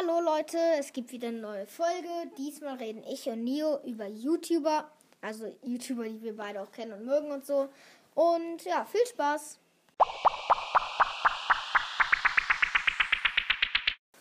Hallo 0.00 0.20
Leute, 0.20 0.58
es 0.78 0.92
gibt 0.92 1.10
wieder 1.10 1.28
eine 1.28 1.40
neue 1.40 1.66
Folge. 1.66 2.08
Diesmal 2.36 2.76
reden 2.76 3.02
ich 3.02 3.26
und 3.28 3.42
Nio 3.42 3.80
über 3.84 4.06
YouTuber, 4.06 4.88
also 5.20 5.52
YouTuber, 5.62 6.04
die 6.04 6.22
wir 6.22 6.36
beide 6.36 6.62
auch 6.62 6.70
kennen 6.70 6.92
und 6.92 7.04
mögen 7.04 7.32
und 7.32 7.44
so. 7.44 7.68
Und 8.14 8.62
ja, 8.64 8.84
viel 8.84 9.04
Spaß. 9.06 9.58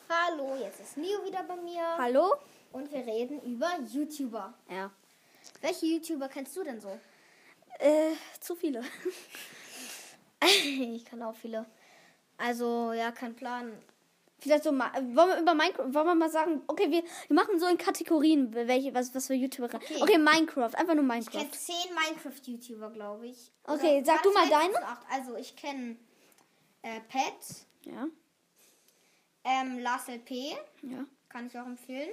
Hallo, 0.09 0.55
jetzt 0.59 0.79
ist 0.79 0.97
Nio 0.97 1.23
wieder 1.23 1.43
bei 1.43 1.57
mir 1.57 1.83
Hallo? 1.97 2.37
und 2.71 2.91
wir 2.91 3.05
reden 3.05 3.39
über 3.41 3.69
YouTuber. 3.79 4.53
Ja. 4.69 4.89
Welche 5.61 5.85
YouTuber 5.85 6.27
kennst 6.27 6.55
du 6.57 6.63
denn 6.63 6.81
so? 6.81 6.97
Äh, 7.77 8.13
zu 8.39 8.55
viele. 8.55 8.83
ich 10.41 11.05
kann 11.05 11.21
auch 11.21 11.35
viele. 11.35 11.67
Also, 12.37 12.93
ja, 12.93 13.11
kein 13.11 13.35
Plan. 13.35 13.77
Vielleicht 14.39 14.63
so 14.63 14.71
mal, 14.71 14.91
wollen 14.93 15.29
wir 15.29 15.39
über 15.39 15.55
Minecraft, 15.55 15.93
wollen 15.93 16.05
wir 16.05 16.15
mal 16.15 16.29
sagen, 16.29 16.61
okay, 16.67 16.91
wir, 16.91 17.03
wir 17.27 17.33
machen 17.33 17.59
so 17.59 17.65
in 17.65 17.77
Kategorien, 17.77 18.53
welche, 18.53 18.93
was, 18.93 19.13
was 19.15 19.27
für 19.27 19.33
YouTuber. 19.33 19.73
Okay. 19.73 19.97
okay, 19.99 20.17
Minecraft, 20.19 20.75
einfach 20.75 20.93
nur 20.93 21.17
Ich 21.17 21.29
kenne 21.31 21.43
Minecraft. 21.45 21.57
zehn 21.57 21.95
Minecraft-YouTuber, 21.95 22.91
glaube 22.91 23.27
ich. 23.27 23.51
Okay, 23.63 24.03
sag 24.05 24.17
war 24.17 24.23
du 24.23 24.33
mal 24.33 24.47
deine. 24.47 24.73
Also, 25.11 25.35
ich 25.37 25.55
kenne 25.55 25.97
äh, 26.83 26.99
Pet, 27.09 27.65
Ja, 27.85 28.07
ähm, 29.43 29.79
Lars 29.79 30.07
LP, 30.07 30.31
ja. 30.83 31.05
kann 31.29 31.47
ich 31.47 31.57
auch 31.57 31.65
empfehlen. 31.65 32.09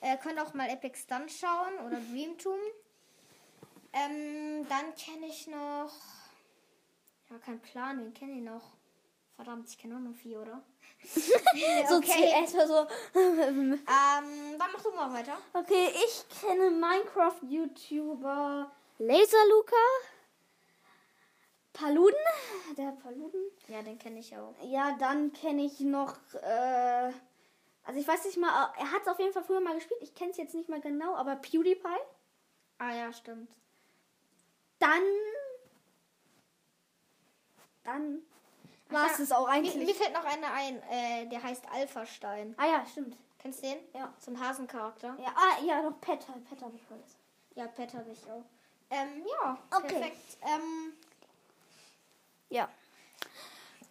Äh, 0.00 0.16
könnt 0.18 0.38
auch 0.38 0.54
mal 0.54 0.68
Epic 0.68 0.96
Stunt 0.96 1.32
schauen 1.32 1.74
oder 1.86 1.98
Dreamtoon. 2.12 2.58
Ähm, 3.92 4.66
dann 4.68 4.94
kenne 4.94 5.26
ich 5.26 5.46
noch. 5.48 5.92
Ja, 7.30 7.38
kein 7.44 7.58
Plan, 7.60 7.98
wen 8.04 8.14
kenne 8.14 8.32
ich 8.34 8.42
noch? 8.42 8.62
Verdammt, 9.38 9.68
ich 9.68 9.78
kenne 9.78 9.94
nur 9.94 10.10
noch 10.10 10.18
vier, 10.18 10.40
oder? 10.40 10.64
So 11.88 11.98
okay. 11.98 12.32
erstmal 12.34 12.66
so. 12.66 12.88
Ähm, 13.14 13.84
dann 13.86 14.72
mach 14.72 14.82
du 14.82 14.90
mal 14.90 15.12
weiter. 15.12 15.38
okay, 15.52 15.90
ich 15.94 16.24
kenne 16.40 16.72
Minecraft-YouTuber 16.72 18.68
Laserluca. 18.98 19.76
Paluden. 21.72 22.18
Der 22.76 22.90
Paluden. 23.00 23.40
Ja, 23.68 23.80
den 23.82 23.96
kenne 23.96 24.18
ich 24.18 24.36
auch. 24.36 24.56
Ja, 24.64 24.96
dann 24.98 25.32
kenne 25.32 25.64
ich 25.64 25.78
noch, 25.78 26.16
äh, 26.34 27.12
also 27.84 28.00
ich 28.00 28.08
weiß 28.08 28.24
nicht 28.24 28.38
mal, 28.38 28.74
er 28.76 28.90
hat 28.90 29.02
es 29.02 29.08
auf 29.08 29.20
jeden 29.20 29.32
Fall 29.32 29.44
früher 29.44 29.60
mal 29.60 29.76
gespielt. 29.76 30.02
Ich 30.02 30.16
kenne 30.16 30.32
es 30.32 30.36
jetzt 30.36 30.56
nicht 30.56 30.68
mal 30.68 30.80
genau, 30.80 31.14
aber 31.14 31.36
PewDiePie. 31.36 32.02
Ah 32.78 32.92
ja, 32.92 33.12
stimmt. 33.12 33.52
Dann, 34.80 35.02
dann 37.84 38.22
war 38.90 39.06
es 39.10 39.18
es 39.18 39.32
auch 39.32 39.46
Mir, 39.46 39.52
eigentlich. 39.54 39.74
mir 39.86 39.94
fällt 39.94 40.12
noch 40.12 40.24
einer 40.24 40.52
ein, 40.52 40.82
äh, 40.90 41.26
der 41.26 41.42
heißt 41.42 41.64
Alpha-Stein. 41.72 42.54
ah 42.58 42.66
ja, 42.66 42.86
stimmt. 42.90 43.16
Kennst 43.38 43.62
du 43.62 43.68
den? 43.68 43.78
Ja. 43.94 44.12
So 44.18 44.30
ein 44.32 44.40
Hasencharakter. 44.40 45.16
Ja, 45.20 45.32
ah, 45.36 45.62
ja, 45.64 45.82
noch 45.82 46.00
Pet, 46.00 46.20
Pet 46.48 46.60
habe 46.62 46.74
ich 46.76 46.82
vergessen. 46.82 47.16
Ja, 47.54 47.66
Pet 47.68 47.94
habe 47.94 48.10
ich 48.10 48.24
auch. 48.30 48.44
Ähm, 48.90 49.24
ja, 49.26 49.58
Okay. 49.76 49.86
perfekt. 49.88 50.38
Ähm, 50.42 50.92
Ja. 52.50 52.68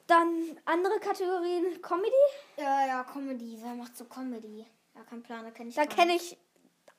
Dann 0.08 0.58
andere 0.66 1.00
Kategorien, 1.00 1.82
Comedy. 1.82 2.12
ja, 2.58 2.88
ja, 2.88 3.04
Comedy. 3.04 3.58
Wer 3.62 3.74
macht 3.76 3.96
so 3.98 4.06
Comedy? 4.06 4.66
Ja, 4.96 5.04
kein 5.04 5.22
Plan, 5.22 5.44
da 5.44 5.52
kenne 5.52 5.70
ich 5.70 5.76
Da 5.76 5.86
kenne 5.86 6.16
ich 6.16 6.38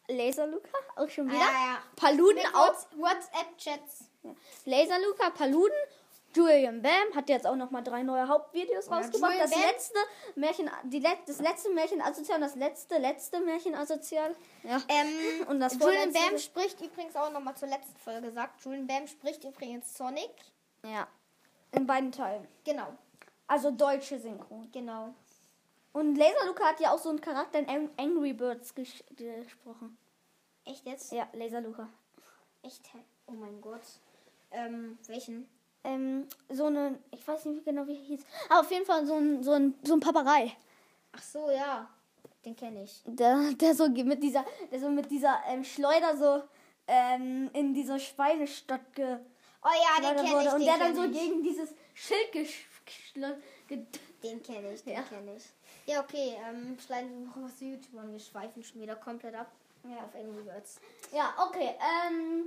Laserluca, 0.09 0.69
auch 0.97 1.09
schon 1.09 1.29
Ah, 1.29 1.33
wieder. 1.33 1.41
ja, 1.45 1.51
ja. 1.73 1.79
Paluden 1.97 2.37
Mit 2.37 2.55
auch. 2.55 2.69
Whats- 2.69 2.89
WhatsApp-Chats. 2.97 4.05
Laserluca, 4.67 5.31
Paluden, 5.31 5.77
Julian 6.39 6.81
Bam 6.83 7.15
hat 7.15 7.29
jetzt 7.29 7.47
auch 7.47 7.57
noch 7.57 7.71
mal 7.71 7.83
drei 7.83 8.03
neue 8.03 8.27
Hauptvideos 8.29 8.87
Ja, 8.87 8.97
rausgebracht. 8.97 9.33
Julian 9.33 9.51
Das 9.51 9.59
Bam. 9.59 9.69
letzte 9.71 9.99
Märchen, 10.37 10.71
die 10.85 11.01
Let 11.01 11.19
das 11.27 11.41
letzte 11.41 11.71
Märchen 11.71 12.01
asozial 12.01 12.37
und 12.37 12.43
das 12.43 12.55
letzte, 12.55 12.99
letzte 12.99 13.41
Märchen 13.41 13.75
asozial. 13.75 14.35
Ja. 14.63 14.81
Ähm, 14.89 15.47
Und 15.49 15.61
das 15.61 15.75
Julian 15.75 16.13
Bam 16.13 16.39
spricht 16.39 16.81
übrigens 16.81 17.17
auch 17.17 17.31
nochmal 17.33 17.57
zur 17.57 17.69
letzten 17.69 17.97
Folge 17.99 18.29
gesagt. 18.29 18.65
Julian 18.65 18.87
Bam 18.87 19.07
spricht 19.07 19.43
übrigens 19.45 19.97
Sonic. 19.97 20.31
Ja. 20.85 21.07
In 21.73 21.87
beiden 21.87 22.13
Teilen. 22.13 22.47
Genau, 22.65 22.89
Also 23.47 23.71
deutsche 23.71 24.19
Synchron. 24.19 24.71
genau. 24.73 25.15
Und 25.93 26.17
Laserluca 26.17 26.65
hat 26.65 26.81
ja 26.81 26.93
auch 26.93 26.99
so 26.99 27.09
einen 27.09 27.21
Charakter 27.21 27.59
in 27.59 27.69
Ang- 27.69 27.91
Angry 27.97 28.33
Birds 28.33 28.75
ges 28.75 29.03
gesprochen. 29.17 29.99
Echt 30.65 30.87
jetzt? 30.87 31.13
Ja, 31.13 31.27
Laserluca. 31.33 31.89
Echt? 32.63 32.89
Oh 33.27 33.33
mein 33.33 33.61
Gott. 33.61 33.81
Ähm, 34.51 34.99
welchen? 35.09 35.49
Ähm, 35.89 36.27
so 36.51 36.67
eine, 36.67 36.99
ich 37.11 37.27
weiß 37.27 37.47
nicht 37.47 37.65
genau, 37.65 37.87
wie 37.87 37.95
hieß. 37.95 38.21
Aber 38.51 38.61
auf 38.61 38.71
jeden 38.71 38.85
Fall 38.87 39.07
so 39.07 39.15
ein, 39.15 39.43
so 39.43 39.53
ein, 39.53 39.75
so 39.83 39.95
ein 39.95 40.01
Paparei. 40.01 40.53
Ach 41.13 41.23
so, 41.23 41.51
ja. 41.51 41.89
Den 42.45 42.55
kenne 42.55 42.85
ich. 42.85 43.03
Der, 43.05 43.53
der 43.55 43.75
so 43.75 43.89
mit 43.89 44.23
dieser, 44.23 44.45
der 44.71 44.79
so 44.81 44.89
mit 44.91 45.11
dieser 45.11 45.41
ähm, 45.49 45.65
Schleuder 45.65 46.17
so 46.17 46.43
ähm, 46.87 47.51
in 47.53 47.75
diese 47.75 47.99
Schweinestadt 47.99 48.93
ge 48.95 49.19
Oh 49.63 49.69
ja, 49.75 50.01
den 50.15 50.23
geschleudert 50.23 50.25
kenne 50.25 50.49
ich. 50.49 50.55
Und 50.55 50.65
der 50.67 50.79
dann 50.79 50.95
so 50.95 51.05
ich. 51.05 51.13
gegen 51.13 51.43
dieses 51.43 51.71
Schild 51.95 52.31
gesch 52.33 52.69
geschle- 52.87 53.37
ge 53.67 53.85
Den 54.23 54.41
kenne 54.43 54.73
ich, 54.73 54.83
den 54.85 54.95
Ja. 54.95 55.03
kenne 55.03 55.35
ich. 55.37 55.45
Ja, 55.87 56.01
okay, 56.01 56.37
ähm, 56.49 56.77
schneiden 56.79 57.33
wir 57.35 57.49
zu 57.57 57.65
YouTube 57.65 57.95
und 57.95 58.13
wir 58.13 58.21
schweifen 58.21 58.63
schon 58.63 58.81
wieder 58.81 58.95
komplett 58.97 59.35
ab. 59.35 59.51
Ja. 59.85 60.05
Auf 60.05 60.15
Angry 60.15 60.43
Birds. 60.43 60.81
Ja, 61.13 61.35
okay. 61.45 61.71
Ähm, 62.07 62.45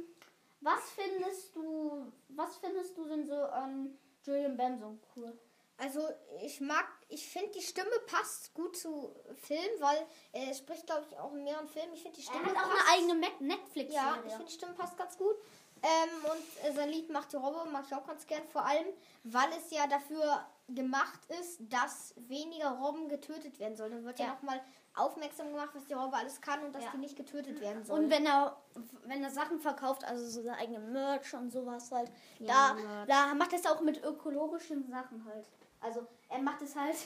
was 0.61 0.79
findest 0.95 1.55
du, 1.55 2.11
was 2.29 2.55
findest 2.57 2.97
du 2.97 3.05
denn 3.05 3.25
so 3.27 3.35
an 3.35 3.97
Julian 4.23 4.55
Bam 4.57 4.79
so 4.79 4.97
cool? 5.16 5.38
Also, 5.77 6.07
ich 6.44 6.61
mag, 6.61 6.85
ich 7.09 7.27
finde, 7.27 7.49
die 7.53 7.61
Stimme 7.61 7.89
passt 8.05 8.53
gut 8.53 8.77
zu 8.77 9.16
Film, 9.33 9.66
weil 9.79 10.05
er 10.31 10.53
spricht, 10.53 10.85
glaube 10.85 11.03
ich, 11.09 11.17
auch 11.17 11.33
in 11.33 11.44
mehreren 11.44 11.67
Filmen. 11.67 11.94
Ich 11.95 12.03
finde, 12.03 12.17
die 12.19 12.23
Er 12.27 12.29
Stimme 12.31 12.45
hat 12.55 12.55
auch 12.66 12.69
passt. 12.69 12.88
eine 12.88 13.13
eigene 13.13 13.27
Netflix-Serie. 13.39 13.91
Ja, 13.95 14.23
ich 14.23 14.31
finde, 14.33 14.45
die 14.45 14.53
Stimme 14.53 14.73
passt 14.73 14.95
ganz 14.97 15.17
gut. 15.17 15.35
Ähm, 15.81 16.09
und 16.31 16.75
sein 16.75 16.89
Lied 16.89 17.09
Macht 17.09 17.33
die 17.33 17.38
Robbe 17.38 17.67
mag 17.72 17.85
ich 17.88 17.95
auch 17.95 18.05
ganz 18.05 18.28
gern. 18.28 18.47
Vor 18.49 18.63
allem, 18.63 18.85
weil 19.23 19.49
es 19.57 19.72
ja 19.72 19.88
dafür 19.88 20.45
gemacht 20.75 21.19
ist, 21.39 21.59
dass 21.71 22.13
weniger 22.27 22.71
Robben 22.71 23.09
getötet 23.09 23.59
werden 23.59 23.75
sollen. 23.75 23.91
Dann 23.91 24.05
wird 24.05 24.19
ja, 24.19 24.25
Ja. 24.27 24.33
nochmal 24.33 24.61
aufmerksam 24.95 25.47
gemacht, 25.51 25.69
was 25.73 25.85
die 25.85 25.93
Robbe 25.93 26.15
alles 26.17 26.41
kann 26.41 26.63
und 26.65 26.73
dass 26.75 26.83
Ja. 26.83 26.91
die 26.93 26.97
nicht 26.97 27.15
getötet 27.15 27.59
werden 27.61 27.83
sollen. 27.85 28.05
Und 28.05 28.09
wenn 28.09 28.25
er, 28.25 28.57
wenn 29.05 29.23
er 29.23 29.29
Sachen 29.29 29.59
verkauft, 29.59 30.03
also 30.03 30.25
so 30.25 30.41
seine 30.41 30.57
eigene 30.57 30.79
Merch 30.79 31.33
und 31.33 31.51
sowas 31.51 31.91
halt, 31.91 32.11
Ja, 32.39 32.75
da, 32.75 33.05
da 33.05 33.33
macht 33.35 33.53
er 33.53 33.59
es 33.59 33.65
auch 33.65 33.81
mit 33.81 34.03
ökologischen 34.03 34.87
Sachen 34.89 35.23
halt. 35.25 35.45
Also 35.79 36.05
er 36.29 36.39
macht 36.39 36.61
es 36.61 36.75
halt, 36.75 36.97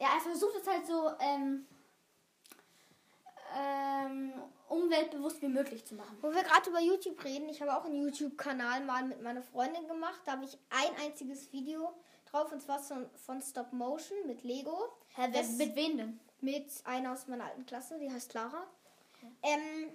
ja, 0.00 0.08
er 0.14 0.20
versucht 0.20 0.56
es 0.60 0.66
halt 0.68 0.86
so 0.86 1.10
ähm, 1.20 1.66
umweltbewusst 4.98 5.42
wie 5.42 5.48
möglich 5.48 5.84
zu 5.84 5.94
machen. 5.94 6.16
Wo 6.20 6.32
wir 6.32 6.42
gerade 6.42 6.68
über 6.70 6.80
YouTube 6.80 7.22
reden, 7.24 7.48
ich 7.48 7.60
habe 7.62 7.76
auch 7.76 7.84
einen 7.84 8.02
YouTube-Kanal 8.02 8.84
mal 8.84 9.04
mit 9.04 9.22
meiner 9.22 9.42
Freundin 9.42 9.86
gemacht. 9.88 10.20
Da 10.24 10.32
habe 10.32 10.44
ich 10.44 10.58
ein 10.70 11.06
einziges 11.06 11.52
Video 11.52 11.92
drauf 12.30 12.52
und 12.52 12.60
zwar 12.60 12.78
von, 12.80 13.08
von 13.26 13.40
Stop 13.40 13.72
Motion 13.72 14.18
mit 14.26 14.42
Lego. 14.42 14.92
Hä, 15.14 15.28
wer, 15.30 15.42
Das- 15.42 15.52
mit 15.52 15.74
wem 15.76 15.96
denn? 15.96 16.20
mit 16.40 16.66
einer 16.84 17.12
aus 17.12 17.26
meiner 17.26 17.46
alten 17.46 17.66
Klasse, 17.66 17.98
die 17.98 18.10
heißt 18.12 18.30
Clara. 18.30 18.64
Ähm, 19.42 19.90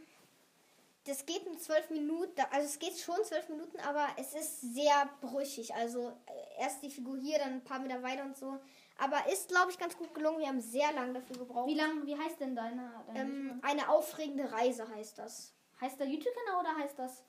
das 1.06 1.25
geht 1.25 1.46
in 1.46 1.58
zwölf 1.58 1.90
Minuten, 1.90 2.42
also 2.52 2.66
es 2.68 2.80
geht 2.80 2.97
schon 2.97 3.16
zwölf 3.24 3.47
Minuten, 3.47 3.80
aber 3.80 4.08
es 4.18 4.34
ist 4.34 4.59
sehr 4.74 5.09
brüchig. 5.22 5.74
Also 5.74 6.09
äh, 6.25 6.62
erst 6.62 6.81
die 6.84 6.90
Figur 6.90 7.18
hier, 7.18 7.40
dann 7.40 7.53
ein 7.53 7.63
paar 7.63 7.80
Meter 7.80 8.03
weiter 8.03 8.24
und 8.24 8.36
so. 8.38 8.59
Aber 8.98 9.28
ist, 9.31 9.50
glaube 9.50 9.72
ich, 9.72 9.78
ganz 9.78 9.98
gut 9.98 10.14
gelungen. 10.14 10.40
Wir 10.40 10.48
haben 10.48 10.62
sehr 10.62 10.92
lange 10.94 11.14
dafür 11.14 11.38
gebraucht. 11.38 11.68
Wie 11.68 11.74
lang, 11.76 12.06
wie 12.06 12.18
heißt 12.18 12.40
denn 12.40 12.56
deine, 12.56 12.92
deine 13.08 13.20
Ähm, 13.20 13.59
eine 13.64 13.90
aufregende 13.90 14.52
Reise 14.52 14.88
heißt 14.88 15.18
das. 15.18 15.52
heißt 15.81 16.00
der 16.00 16.08
YouTube-Kanal 16.08 16.62
oder 16.62 16.76
heißt 16.78 17.00
das 17.00 17.24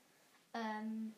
ähm, 0.53 1.15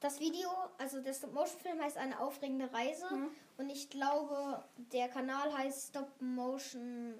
Das 0.00 0.20
Video, 0.20 0.48
also 0.78 1.00
der 1.00 1.14
Stop-Motion-Film 1.14 1.80
heißt 1.80 1.96
eine 1.96 2.20
aufregende 2.20 2.72
Reise. 2.72 3.08
Mhm. 3.10 3.30
Und 3.56 3.70
ich 3.70 3.88
glaube, 3.88 4.62
der 4.92 5.08
Kanal 5.08 5.56
heißt 5.56 5.88
Stop-Motion 5.88 7.14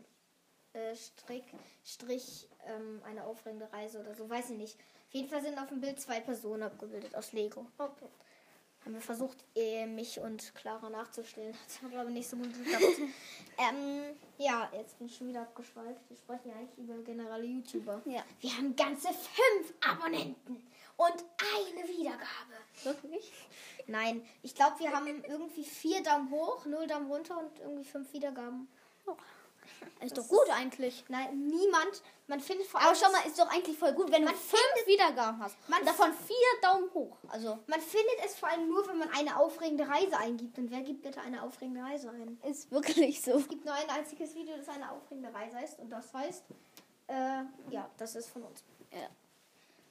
äh, 0.75 0.95
Strick, 0.95 1.45
Strich 1.83 2.49
ähm, 2.67 3.01
eine 3.05 3.25
aufregende 3.25 3.73
Reise 3.73 4.01
oder 4.01 4.15
so, 4.15 4.29
weiß 4.29 4.51
ich 4.51 4.59
nicht. 4.59 4.79
Auf 5.09 5.15
jeden 5.15 5.29
Fall 5.31 5.41
sind 5.41 5.59
auf 5.59 5.69
dem 5.69 5.81
Bild 5.81 5.99
zwei 5.99 6.21
Personen 6.21 6.63
abgebildet 6.65 7.15
aus 7.15 7.33
Lego. 7.33 7.67
Okay. 7.79 8.09
Haben 8.87 8.95
wir 8.95 9.03
versucht, 9.03 9.45
eh, 9.57 9.85
mich 9.85 10.21
und 10.21 10.55
Clara 10.55 10.89
nachzustellen. 10.89 11.53
Das 11.67 11.83
hat 11.83 11.93
aber 11.99 12.09
nicht 12.09 12.29
so 12.29 12.37
gut 12.37 12.55
geklappt. 12.55 12.85
ähm, 13.59 14.17
ja, 14.39 14.71
jetzt 14.73 14.97
bin 14.97 15.09
ich 15.09 15.17
schon 15.17 15.27
wieder 15.27 15.43
abgeschweift. 15.43 16.01
Wir 16.09 16.17
sprechen 16.17 16.51
ja 16.51 16.55
eigentlich 16.55 16.79
über 16.79 17.03
generelle 17.03 17.45
YouTuber. 17.45 18.01
Ja. 18.05 18.23
Wir 18.41 18.57
haben 18.57 18.77
ganze 18.77 19.09
fünf 19.09 19.75
Abonnenten 19.81 20.63
und 20.97 21.25
eine 21.57 21.89
Wiedergabe. 21.89 22.55
Wirklich? 22.85 23.33
Nein, 23.89 24.25
ich 24.43 24.55
glaube, 24.55 24.79
wir 24.79 24.93
haben 24.93 25.25
irgendwie 25.25 25.65
vier 25.65 26.01
Daumen 26.05 26.31
hoch, 26.31 26.65
null 26.67 26.87
Daumen 26.87 27.11
runter 27.11 27.39
und 27.41 27.59
irgendwie 27.59 27.85
fünf 27.85 28.13
Wiedergaben. 28.13 28.69
Ist 30.01 30.17
Das 30.17 30.27
doch 30.29 30.37
gut 30.37 30.49
eigentlich. 30.51 31.05
Nein, 31.09 31.47
niemand. 31.49 32.03
Man 32.29 32.41
findet 32.41 32.67
vor 32.67 32.81
Aber 32.81 32.89
allem. 32.91 32.99
schau 33.01 33.11
mal, 33.13 33.25
ist 33.27 33.39
doch 33.39 33.49
eigentlich 33.51 33.79
voll 33.79 33.93
gut, 33.93 34.11
wenn 34.11 34.23
du 34.23 34.29
Man 34.29 34.35
fünf 34.37 34.87
Wiedergaben 34.87 35.41
hast. 35.43 35.57
man 35.69 35.85
davon 35.85 36.13
vier 36.13 36.61
Daumen 36.63 36.93
hoch. 36.93 37.17
Also 37.29 37.59
Man 37.67 37.81
findet 37.81 38.25
es 38.25 38.37
vor 38.37 38.49
allem 38.49 38.69
nur, 38.69 38.87
wenn 38.89 38.99
man 38.99 39.11
eine 39.13 39.37
aufregende 39.39 39.89
Reise 39.89 40.17
eingibt. 40.19 40.59
Und 40.59 40.71
wer 40.71 40.81
gibt 40.83 41.03
bitte 41.03 41.21
eine 41.21 41.43
aufregende 41.43 41.83
Reise 41.83 42.11
ein? 42.11 42.39
ist 42.43 42.71
wirklich 42.71 43.21
so. 43.23 43.33
Es 43.39 43.49
gibt 43.49 43.65
nur 43.65 43.75
ein 43.75 43.89
einziges 43.91 44.35
Video, 44.35 44.57
das 44.57 44.69
eine 44.69 44.91
aufregende 44.91 45.33
Reise 45.33 45.59
ist. 45.61 45.79
Und 45.79 45.91
das 45.91 46.13
heißt, 46.13 46.45
äh, 47.09 47.43
ja, 47.71 47.89
das 47.97 48.17
ist 48.17 48.29
von 48.31 48.43
uns. 48.43 48.65
Ja. 48.93 49.09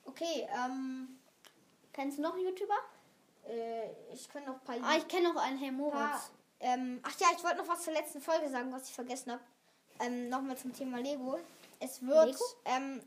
Okay, 0.06 0.48
ähm, 0.66 1.20
Kennst 1.94 2.18
du 2.18 2.22
noch 2.22 2.34
einen 2.34 2.44
YouTuber? 2.46 2.78
äh, 3.48 3.90
ich 4.14 4.28
kann 4.28 4.44
noch 4.44 4.56
ein 4.56 4.64
paar. 4.66 4.76
Ah, 4.84 4.98
ich 4.98 5.08
kenne 5.08 5.32
noch 5.32 5.42
einen, 5.42 5.58
Hey 5.58 5.70
paar 5.72 5.78
Moritz. 5.78 6.32
ähm, 6.60 7.00
ach 7.04 7.18
ja, 7.20 7.28
ich 7.36 7.42
wollte 7.44 7.58
noch 7.58 7.68
was 7.70 7.84
zur 7.84 7.94
letzten 7.94 8.20
Folge 8.20 8.50
sagen, 8.50 8.72
was 8.74 8.90
ich 8.90 8.94
vergessen 8.94 9.32
habe. 9.32 9.42
Ähm, 10.00 10.30
Nochmal 10.30 10.58
zum 10.58 10.74
Thema 10.74 11.00
Lego. 11.00 11.40
Es 11.80 12.02
wird 12.06 12.26
Lego? 12.28 12.44
ähm, 12.66 13.02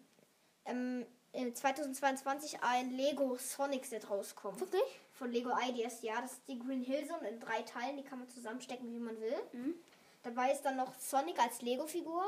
ähm, 0.65 1.07
in 1.33 1.55
2022 1.55 2.63
ein 2.63 2.91
Lego 2.93 3.37
Sonic 3.37 3.85
Set 3.87 4.09
rauskommen. 4.11 4.59
Wirklich? 4.61 5.01
Von 5.13 5.31
Lego 5.33 5.51
Ideas, 5.69 6.03
ja. 6.03 6.21
Das 6.21 6.33
ist 6.33 6.43
die 6.49 6.59
Green 6.59 6.83
Hill 6.83 7.07
Zone 7.07 7.29
in 7.29 7.41
drei 7.41 7.63
Teilen. 7.63 7.97
Die 7.97 8.03
kann 8.05 8.19
man 8.21 8.29
zusammenstecken, 8.29 8.91
wie 8.93 8.99
man 8.99 9.21
will. 9.21 9.37
Mhm. 9.53 9.75
Dabei 10.23 10.53
ist 10.53 10.63
dann 10.63 10.77
noch 10.77 10.95
Sonic 10.99 11.39
als 11.41 11.61
Lego-Figur. 11.63 12.25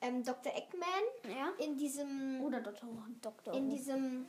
Ähm, 0.00 0.22
Dr. 0.24 0.52
Eggman 0.54 0.88
Ja. 1.34 1.52
in 1.64 1.76
diesem. 1.76 2.42
Oder 2.44 2.60
Dr. 2.60 2.88
Dr. 3.22 3.54
In 3.54 3.70
diesem. 3.70 4.26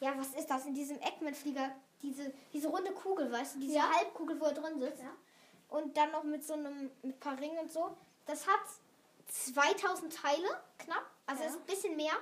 Ja, 0.00 0.14
was 0.16 0.28
ist 0.34 0.48
das? 0.50 0.66
In 0.66 0.74
diesem 0.74 0.98
Eggman-Flieger. 1.00 1.70
Diese, 2.00 2.32
diese 2.52 2.68
runde 2.68 2.90
Kugel, 2.92 3.30
weißt 3.30 3.54
du? 3.56 3.60
Diese 3.60 3.74
Ja. 3.76 3.90
Halbkugel, 3.92 4.40
wo 4.40 4.46
er 4.46 4.54
drin 4.54 4.80
sitzt. 4.80 5.02
Ja. 5.02 5.12
Und 5.68 5.96
dann 5.96 6.10
noch 6.12 6.24
mit 6.24 6.44
so 6.44 6.54
einem. 6.54 6.84
mit 7.02 7.16
ein 7.16 7.20
paar 7.20 7.38
Ringen 7.38 7.58
und 7.58 7.70
so. 7.70 7.96
Das 8.26 8.46
hat 8.46 8.60
2000 9.32 10.14
Teile, 10.14 10.48
knapp. 10.78 11.04
Also 11.26 11.42
Ja. 11.42 11.48
ist 11.48 11.56
ein 11.56 11.64
bisschen 11.66 11.96
mehr. 11.96 12.12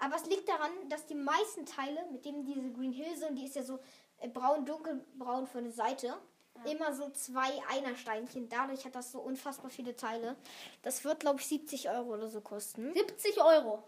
Aber 0.00 0.16
es 0.16 0.26
liegt 0.26 0.48
daran, 0.48 0.70
dass 0.88 1.06
die 1.06 1.14
meisten 1.14 1.66
Teile, 1.66 2.04
mit 2.12 2.24
denen 2.24 2.44
diese 2.44 2.70
Green 2.72 2.92
Hill 2.92 3.16
Zone, 3.18 3.34
die 3.34 3.46
ist 3.46 3.56
ja 3.56 3.62
so 3.62 3.78
äh, 4.20 4.28
braun, 4.28 4.64
dunkelbraun 4.64 5.46
für 5.46 5.58
eine 5.58 5.72
Seite, 5.72 6.16
immer 6.64 6.92
so 6.92 7.08
zwei 7.10 7.62
Einersteinchen. 7.68 8.48
Dadurch 8.48 8.84
hat 8.84 8.94
das 8.96 9.12
so 9.12 9.20
unfassbar 9.20 9.70
viele 9.70 9.94
Teile. 9.94 10.34
Das 10.82 11.04
wird, 11.04 11.20
glaube 11.20 11.40
ich, 11.40 11.46
70 11.46 11.88
Euro 11.90 12.14
oder 12.14 12.28
so 12.28 12.40
kosten. 12.40 12.92
70 12.94 13.40
Euro. 13.40 13.82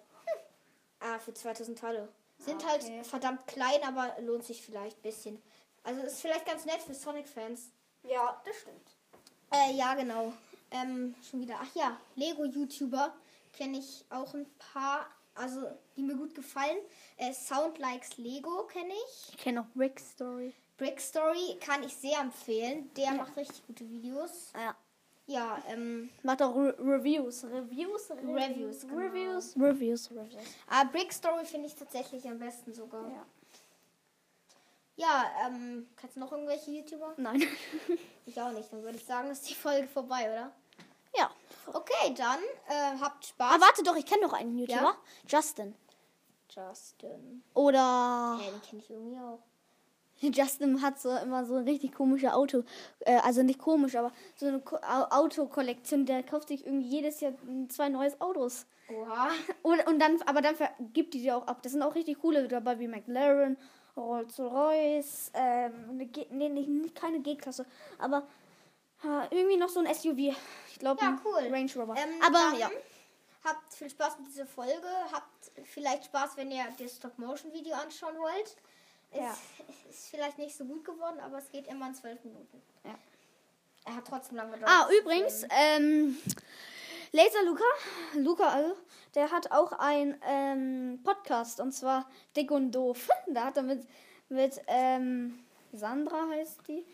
Ah, 1.00 1.18
für 1.18 1.34
2000 1.34 1.78
Teile. 1.78 2.08
Sind 2.38 2.62
Ah, 2.64 2.74
okay. 2.74 2.90
halt 2.98 3.06
verdammt 3.06 3.46
klein, 3.46 3.82
aber 3.82 4.14
lohnt 4.20 4.44
sich 4.44 4.62
vielleicht 4.62 4.98
ein 4.98 5.02
bisschen. 5.02 5.42
Also 5.82 6.00
ist 6.02 6.20
vielleicht 6.20 6.46
ganz 6.46 6.64
nett 6.64 6.80
für 6.82 6.94
Sonic-Fans. 6.94 7.70
Ja, 8.04 8.40
das 8.44 8.56
stimmt. 8.60 8.90
Äh, 9.52 9.72
ja, 9.72 9.94
genau. 9.94 10.32
Ähm, 10.70 11.14
schon 11.28 11.40
wieder. 11.40 11.58
Ach 11.60 11.74
ja, 11.74 11.96
Lego-YouTuber 12.16 13.14
kenne 13.52 13.78
ich 13.78 14.04
auch 14.10 14.34
ein 14.34 14.46
paar, 14.58 15.06
also 15.34 15.66
die 15.96 16.02
mir 16.02 16.16
gut 16.16 16.34
gefallen. 16.34 16.78
Äh, 17.16 17.32
Sound 17.32 17.78
Likes 17.78 18.16
Lego 18.18 18.64
kenne 18.66 18.92
ich. 18.92 19.30
Ich 19.30 19.36
kenne 19.36 19.60
noch 19.60 19.66
Rick 19.76 19.98
Story. 20.00 20.54
Brick 20.76 21.00
Story 21.00 21.58
kann 21.60 21.82
ich 21.82 21.94
sehr 21.94 22.20
empfehlen. 22.20 22.90
Der 22.96 23.12
macht 23.12 23.36
richtig 23.36 23.66
gute 23.66 23.88
Videos. 23.90 24.52
Ja. 24.54 24.74
Ja, 25.26 25.62
ähm, 25.68 26.10
Macht 26.24 26.42
auch 26.42 26.56
Re 26.56 26.74
Reviews. 26.80 27.44
Reviews? 27.44 28.10
Reviews, 28.10 28.80
genau. 28.80 28.96
Reviews. 28.98 29.54
Reviews. 29.56 30.10
Reviews. 30.10 30.10
aber 30.66 30.90
Brick 30.90 31.12
Story 31.12 31.44
finde 31.44 31.68
ich 31.68 31.74
tatsächlich 31.76 32.26
am 32.28 32.40
besten 32.40 32.72
sogar. 32.72 33.08
Ja. 33.08 33.24
Ja, 35.00 35.24
ähm, 35.46 35.88
kennst 35.96 36.16
du 36.16 36.20
noch 36.20 36.30
irgendwelche 36.32 36.70
YouTuber? 36.70 37.14
Nein. 37.16 37.42
Ich 38.26 38.40
auch 38.40 38.52
nicht. 38.52 38.72
Dann 38.72 38.82
würde 38.84 38.96
ich 38.96 39.04
sagen, 39.04 39.28
ist 39.30 39.48
die 39.50 39.54
Folge 39.54 39.88
vorbei, 39.88 40.30
oder? 40.30 40.52
ja. 41.16 41.28
Okay, 41.66 42.14
dann 42.16 42.38
äh, 42.68 42.96
habt 43.00 43.24
Spaß. 43.26 43.54
Aber 43.54 43.62
warte 43.64 43.82
doch, 43.82 43.96
ich 43.96 44.06
kenne 44.06 44.22
noch 44.22 44.32
einen 44.34 44.56
YouTuber. 44.56 44.80
Ja? 44.80 44.96
Justin. 45.26 45.74
Justin. 46.48 47.42
Oder 47.54 47.78
Ja, 48.40 48.50
den 48.52 48.62
kenne 48.62 48.82
ich 48.82 48.90
irgendwie 48.90 49.18
auch. 49.18 49.40
Justin 50.20 50.80
hat 50.82 51.00
so 51.00 51.10
immer 51.16 51.44
so 51.44 51.56
ein 51.56 51.64
richtig 51.64 51.92
komische 51.94 52.34
Auto, 52.34 52.62
äh, 53.00 53.16
also 53.20 53.42
nicht 53.42 53.58
komisch, 53.58 53.96
aber 53.96 54.12
so 54.36 54.46
eine 54.46 54.60
Ko 54.60 54.76
Au- 54.76 55.08
Autokollektion. 55.10 56.06
Der 56.06 56.22
kauft 56.22 56.48
sich 56.48 56.66
irgendwie 56.66 56.86
jedes 56.88 57.20
Jahr 57.20 57.32
zwei 57.68 57.88
neues 57.88 58.20
Autos. 58.20 58.66
Oha. 58.92 59.30
Und, 59.62 59.84
und 59.86 59.98
dann, 60.00 60.20
aber 60.26 60.42
dann 60.42 60.54
gibt 60.92 61.14
die 61.14 61.22
die 61.22 61.32
auch 61.32 61.46
ab. 61.46 61.62
Das 61.62 61.72
sind 61.72 61.82
auch 61.82 61.94
richtig 61.94 62.20
coole 62.20 62.46
dabei 62.48 62.78
wie 62.80 62.88
McLaren, 62.88 63.56
Rolls-Royce, 64.00 65.30
ähm, 65.34 65.90
eine 65.90 66.06
G 66.06 66.26
nee, 66.30 66.48
nicht, 66.48 66.94
keine 66.94 67.20
G-Klasse, 67.20 67.66
aber 67.98 68.26
äh, 69.04 69.34
irgendwie 69.34 69.56
noch 69.56 69.68
so 69.68 69.80
ein 69.80 69.92
SUV. 69.94 70.18
Ich 70.70 70.78
glaube, 70.78 71.00
Ja, 71.02 71.20
cool. 71.24 71.48
Range 71.50 71.70
Rover. 71.76 71.94
Ähm, 71.96 72.20
aber 72.26 72.58
ja. 72.58 72.70
Habt 73.44 73.72
viel 73.72 73.88
Spaß 73.88 74.18
mit 74.18 74.28
dieser 74.28 74.46
Folge. 74.46 74.86
Habt 75.12 75.50
vielleicht 75.64 76.04
Spaß, 76.06 76.36
wenn 76.36 76.50
ihr 76.50 76.64
das 76.78 76.96
Stop-Motion-Video 76.96 77.74
anschauen 77.74 78.18
wollt. 78.18 78.56
Es 79.12 79.18
Ja. 79.18 79.36
ist 79.90 80.08
vielleicht 80.08 80.38
nicht 80.38 80.54
so 80.56 80.64
gut 80.64 80.84
geworden, 80.84 81.18
aber 81.20 81.38
es 81.38 81.50
geht 81.50 81.66
immer 81.66 81.86
in 81.88 81.94
zwölf 81.94 82.22
Minuten. 82.24 82.60
Ja. 82.84 82.94
Er 83.86 83.96
hat 83.96 84.06
trotzdem 84.06 84.36
lange 84.36 84.52
gedauert. 84.52 84.70
Ah, 84.70 84.88
übrigens, 85.00 85.40
filmen. 85.46 86.18
ähm, 86.26 86.34
Laser 87.12 87.42
Luca, 87.44 87.64
Luca 88.14 88.48
also, 88.48 88.76
der 89.14 89.30
hat 89.30 89.50
auch 89.50 89.72
einen 89.72 90.20
ähm, 90.26 91.00
Podcast 91.02 91.60
und 91.60 91.72
zwar 91.72 92.08
Dick 92.36 92.50
und 92.50 92.70
Doof. 92.72 93.08
Da 93.28 93.44
hat 93.46 93.56
er 93.56 93.62
mit, 93.64 93.86
mit 94.28 94.60
ähm, 94.68 95.38
Sandra 95.72 96.28
heißt 96.30 96.60
die, 96.68 96.84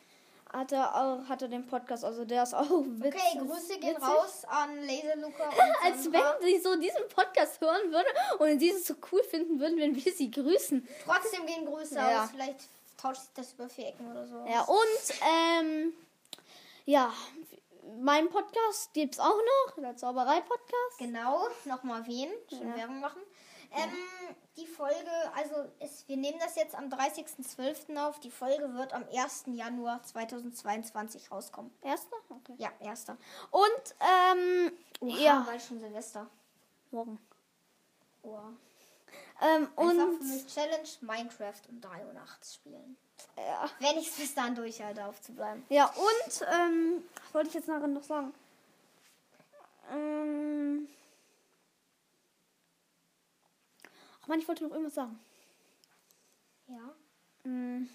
hat 0.52 0.72
er 0.72 0.94
auch 0.94 1.28
hat 1.28 1.42
er 1.42 1.48
den 1.48 1.66
Podcast, 1.66 2.04
also 2.04 2.24
der 2.24 2.42
ist 2.44 2.54
auch 2.54 2.82
witzig. 2.86 3.20
Okay, 3.22 3.38
Grüße 3.46 3.78
gehen 3.78 3.96
witzig. 3.96 4.08
raus 4.08 4.42
an 4.46 4.76
Laser 4.86 5.16
Luca 5.16 5.50
Als 5.84 6.10
wenn 6.10 6.22
sie 6.42 6.58
so 6.60 6.76
diesen 6.76 7.08
Podcast 7.14 7.60
hören 7.60 7.90
würde 7.92 8.08
und 8.38 8.58
sie 8.58 8.70
es 8.70 8.86
so 8.86 8.94
cool 9.12 9.22
finden 9.24 9.60
würden, 9.60 9.78
wenn 9.78 9.94
wir 9.94 10.12
sie 10.12 10.30
grüßen. 10.30 10.86
Trotzdem 11.04 11.44
gehen 11.46 11.66
Grüße 11.66 11.94
Ja. 11.96 12.24
aus. 12.24 12.30
Vielleicht 12.30 12.60
tauscht 13.00 13.20
sich 13.20 13.30
das 13.34 13.52
über 13.52 13.68
vier 13.68 13.88
Ecken 13.88 14.10
oder 14.10 14.26
so. 14.26 14.46
Ja, 14.48 14.62
und 14.62 15.20
ähm, 15.60 15.92
ja, 16.86 17.12
mein 18.00 18.28
Podcast 18.28 18.92
gibt's 18.94 19.18
auch 19.18 19.38
noch, 19.66 19.74
der 19.82 19.96
Zauberei-Podcast. 19.96 20.98
Genau, 20.98 21.46
nochmal 21.64 22.06
wen? 22.06 22.28
Schön 22.48 22.68
Ja. 22.70 22.76
Werbung 22.76 23.00
machen. 23.00 23.22
Ähm, 23.72 23.90
die 24.56 24.66
Folge, 24.66 25.10
also 25.34 25.54
ist, 25.80 26.08
wir 26.08 26.16
nehmen 26.16 26.38
das 26.38 26.54
jetzt 26.56 26.74
am 26.74 26.88
30.12. 26.88 27.96
auf. 27.98 28.20
Die 28.20 28.30
Folge 28.30 28.72
wird 28.74 28.92
am 28.92 29.04
1. 29.12 29.44
Januar 29.48 30.02
2022 30.02 31.30
rauskommen. 31.30 31.72
Erster? 31.82 32.16
Okay. 32.28 32.54
Ja, 32.58 32.70
1. 32.80 33.06
Und, 33.50 33.94
ähm, 34.00 34.72
Oha, 35.00 35.18
ja, 35.18 35.42
bald 35.46 35.60
schon 35.62 35.80
Silvester. 35.80 36.28
morgen. 36.90 37.18
Oha. 38.22 38.52
Ähm, 39.40 39.68
und, 39.76 40.18
für 40.18 40.24
mich 40.24 40.46
Challenge 40.46 40.88
Minecraft 41.02 41.60
um 41.68 41.80
3 41.80 42.06
Uhr 42.06 42.12
nachts 42.14 42.54
spielen. 42.54 42.96
ja. 43.36 43.68
Wenn 43.80 43.98
ich 43.98 44.08
es 44.08 44.16
bis 44.16 44.34
dann 44.34 44.54
durchhalte, 44.54 45.04
aufzubleiben. 45.04 45.64
ja, 45.68 45.86
und, 45.86 46.42
ähm, 46.52 47.04
was 47.24 47.34
wollte 47.34 47.48
ich 47.48 47.54
jetzt 47.54 47.68
nachher 47.68 47.86
noch 47.86 48.02
sagen? 48.02 48.32
Ähm, 49.92 50.88
ach 54.22 54.26
man, 54.26 54.38
ich 54.40 54.49
wollte 54.49 54.64
noch 54.64 54.70
irgendwas 54.70 54.94
sagen. 54.94 55.20
Ja. 56.68 56.94
Hm, 57.44 57.88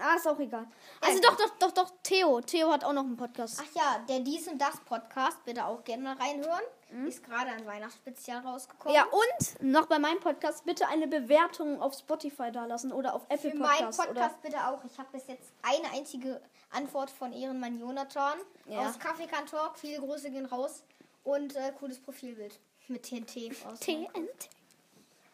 ah, 0.00 0.14
ist 0.16 0.26
auch 0.28 0.38
egal. 0.38 0.66
Also 1.00 1.16
Ähm. 1.16 1.22
doch, 1.22 1.36
doch, 1.36 1.58
doch, 1.58 1.72
doch, 1.72 1.92
Theo. 2.02 2.40
Theo 2.42 2.70
hat 2.70 2.84
auch 2.84 2.92
noch 2.92 3.04
einen 3.04 3.16
Podcast. 3.16 3.62
Ach 3.62 3.74
ja, 3.74 4.04
der 4.08 4.20
Dies 4.20 4.46
und 4.48 4.58
Das 4.58 4.78
Podcast, 4.80 5.42
bitte 5.44 5.64
auch 5.64 5.82
gerne 5.84 6.02
mal 6.02 6.16
reinhören. 6.16 6.64
Mhm. 6.90 7.06
Ist 7.06 7.22
gerade 7.22 7.50
ein 7.50 7.66
Weihnachtsspezial 7.66 8.40
rausgekommen. 8.40 8.94
Ja, 8.94 9.04
und 9.04 9.62
noch 9.62 9.86
bei 9.86 9.98
meinem 9.98 10.20
Podcast 10.20 10.64
bitte 10.64 10.86
eine 10.88 11.06
Bewertung 11.06 11.80
auf 11.82 11.94
Spotify 11.94 12.50
da 12.50 12.64
lassen 12.64 12.92
oder 12.92 13.14
auf 13.14 13.22
Apple 13.28 13.50
Für 13.50 13.56
meinen 13.56 13.76
Podcast. 13.90 13.98
Podcast 14.08 14.42
bitte 14.42 14.66
auch. 14.66 14.82
Ich 14.84 14.98
habe 14.98 15.08
bis 15.12 15.26
jetzt 15.26 15.52
eine 15.62 15.90
einzige 15.92 16.40
Antwort 16.70 17.10
von 17.10 17.32
Ehrenmann 17.32 17.78
Jonathan 17.78 18.38
Ja. 18.66 18.88
aus 18.88 18.98
Kaffeekantalk. 18.98 19.78
Viele 19.78 20.00
Grüße 20.00 20.30
gehen 20.30 20.46
raus. 20.46 20.82
Und 21.24 21.54
äh, 21.56 21.72
cooles 21.78 21.98
Profilbild 22.00 22.58
mit 22.88 23.02
TNT. 23.02 23.52
Aus 23.66 23.80
TNT. 23.80 24.48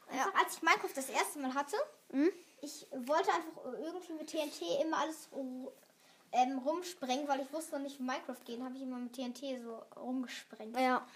Einfach, 0.09 0.35
als 0.43 0.57
ich 0.57 0.63
Minecraft 0.63 0.91
das 0.97 1.09
erste 1.09 1.39
Mal 1.39 1.55
hatte, 1.55 1.77
Mhm. 2.13 2.31
ich 2.63 2.87
wollte 2.91 3.31
einfach 3.33 3.65
irgendwie 3.81 4.13
mit 4.15 4.29
TNT 4.29 4.63
immer 4.83 4.99
alles 4.99 5.29
ähm, 6.33 6.59
rumsprengen, 6.59 7.29
weil 7.29 7.41
ich 7.43 7.53
wusste 7.53 7.77
noch 7.77 7.83
nicht, 7.83 7.99
wie 8.01 8.03
Minecraft 8.03 8.37
geht. 8.45 8.61
habe 8.61 8.75
ich 8.77 8.83
immer 8.83 8.99
mit 8.99 9.13
TNT 9.13 9.61
so 9.63 9.83
rumgesprengt. 10.01 10.77
Ja. 10.79 11.07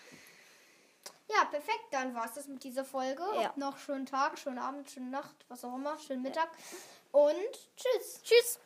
Ja, 1.29 1.45
perfekt. 1.45 1.87
Dann 1.91 2.15
war 2.15 2.25
es 2.25 2.35
das 2.35 2.49
mit 2.49 2.65
dieser 2.65 2.85
Folge. 2.85 3.23
Ja. 3.35 3.45
Habt 3.45 3.59
noch 3.59 3.79
schönen 3.79 4.07
Tag, 4.07 4.39
schönen 4.39 4.59
Abend, 4.59 4.91
schöne 4.91 5.11
Nacht, 5.11 5.35
was 5.49 5.65
auch 5.65 5.75
immer, 5.75 5.99
schönen 5.99 6.23
Mittag. 6.23 6.49
Und 7.13 7.35
tschüss. 7.77 8.23
Tschüss. 8.23 8.59